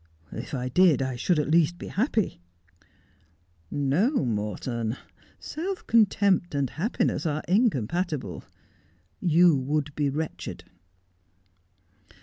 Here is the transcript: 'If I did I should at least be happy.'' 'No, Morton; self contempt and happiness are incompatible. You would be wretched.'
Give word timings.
'If 0.31 0.55
I 0.55 0.67
did 0.67 1.03
I 1.03 1.15
should 1.15 1.37
at 1.37 1.51
least 1.51 1.77
be 1.77 1.89
happy.'' 1.89 2.41
'No, 3.91 4.25
Morton; 4.25 4.97
self 5.37 5.85
contempt 5.85 6.55
and 6.55 6.71
happiness 6.71 7.27
are 7.27 7.43
incompatible. 7.47 8.43
You 9.19 9.55
would 9.55 9.93
be 9.93 10.09
wretched.' 10.09 10.63